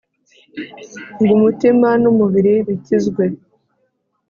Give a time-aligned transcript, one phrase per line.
[1.23, 3.23] Ng' umutima n'umubiri bikizwe.